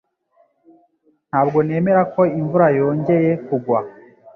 [1.29, 3.79] Ntabwo nemera ko imvura yongeye kugwa